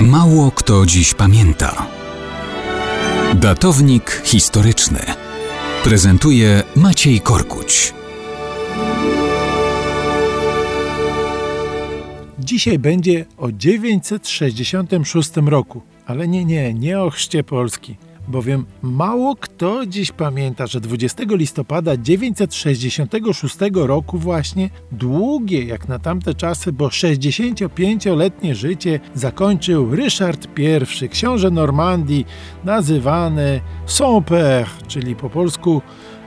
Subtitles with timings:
[0.00, 1.86] Mało kto dziś pamięta.
[3.34, 4.98] Datownik historyczny
[5.84, 7.94] prezentuje Maciej Korkuć.
[12.38, 17.96] Dzisiaj będzie o 966 roku, ale nie, nie, nie o chrzcie Polski,
[18.28, 26.34] bowiem mało kto dziś pamięta, że 20 listopada 966 roku właśnie długie jak na tamte
[26.34, 32.26] czasy, bo 65-letnie życie zakończył Ryszard I, książę Normandii,
[32.64, 35.82] nazywany Saint-Père, czyli po polsku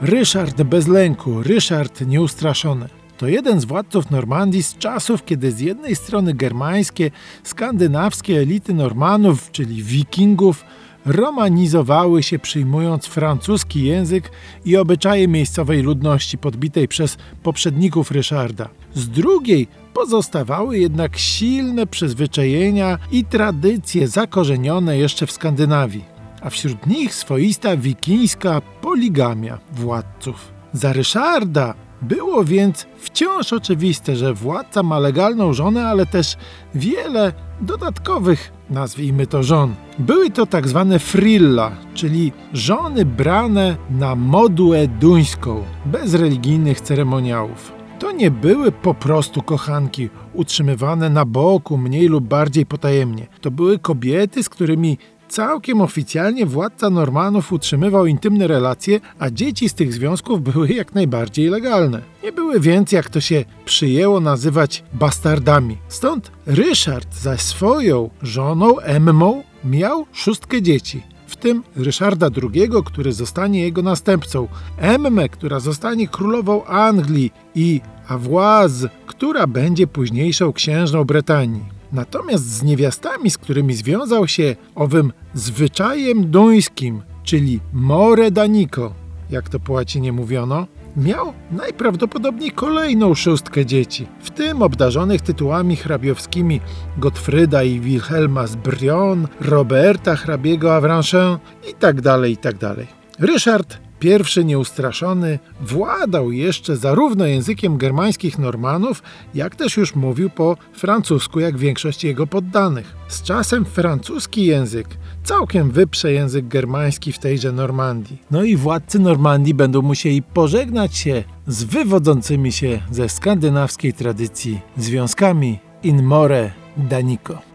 [0.00, 2.88] Ryszard bez lęku, Ryszard nieustraszony.
[3.18, 7.10] To jeden z władców Normandii z czasów, kiedy z jednej strony germańskie,
[7.42, 10.64] skandynawskie elity Normanów, czyli wikingów,
[11.06, 14.30] romanizowały się przyjmując francuski język
[14.64, 18.68] i obyczaje miejscowej ludności podbitej przez poprzedników Ryszarda.
[18.94, 26.04] Z drugiej pozostawały jednak silne przyzwyczajenia i tradycje zakorzenione jeszcze w Skandynawii,
[26.42, 30.52] a wśród nich swoista wikińska poligamia władców.
[30.72, 36.36] Za Ryszarda było więc wciąż oczywiste, że władca ma legalną żonę, ale też
[36.74, 39.74] wiele dodatkowych, nazwijmy to żon.
[39.98, 47.72] Były to tak zwane frilla, czyli żony brane na modułę duńską, bez religijnych ceremoniałów.
[47.98, 53.26] To nie były po prostu kochanki utrzymywane na boku, mniej lub bardziej potajemnie.
[53.40, 59.74] To były kobiety, z którymi Całkiem oficjalnie władca Normanów utrzymywał intymne relacje, a dzieci z
[59.74, 62.02] tych związków były jak najbardziej legalne.
[62.22, 65.78] Nie były więc, jak to się przyjęło nazywać, bastardami.
[65.88, 73.60] Stąd Ryszard ze swoją żoną Emmą miał szóstkę dzieci w tym Ryszarda II, który zostanie
[73.60, 74.48] jego następcą,
[74.78, 81.73] Emmę, która zostanie królową Anglii i Avoise, która będzie późniejszą księżną Brytanii.
[81.94, 88.94] Natomiast z niewiastami, z którymi związał się owym zwyczajem duńskim, czyli more daniko,
[89.30, 90.66] jak to po łacinie mówiono,
[90.96, 96.60] miał najprawdopodobniej kolejną szóstkę dzieci, w tym obdarzonych tytułami hrabiowskimi
[96.98, 102.58] Gottfryda i Wilhelma z Brion, Roberta hrabiego Avranchin itd., tak itd.
[102.58, 102.86] Tak
[103.18, 109.02] Ryszard Pierwszy nieustraszony władał jeszcze zarówno językiem germańskich Normanów,
[109.34, 112.94] jak też już mówił po francusku, jak większość jego poddanych.
[113.08, 114.88] Z czasem francuski język
[115.22, 118.18] całkiem wyprze język germański w tejże Normandii.
[118.30, 125.58] No i władcy Normandii będą musieli pożegnać się z wywodzącymi się ze skandynawskiej tradycji związkami
[125.82, 127.53] in more danico.